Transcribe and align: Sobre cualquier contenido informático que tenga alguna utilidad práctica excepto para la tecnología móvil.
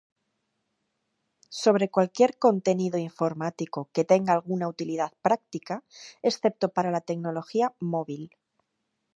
Sobre 1.63 1.91
cualquier 1.91 2.35
contenido 2.39 2.97
informático 2.97 3.89
que 3.93 4.03
tenga 4.03 4.33
alguna 4.33 4.67
utilidad 4.67 5.13
práctica 5.21 5.83
excepto 6.23 6.69
para 6.69 6.89
la 6.89 7.01
tecnología 7.01 7.75
móvil. 7.79 8.35